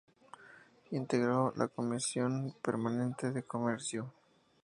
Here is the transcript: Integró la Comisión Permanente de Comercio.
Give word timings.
Integró 0.89 1.53
la 1.55 1.67
Comisión 1.67 2.55
Permanente 2.63 3.29
de 3.31 3.43
Comercio. 3.43 4.11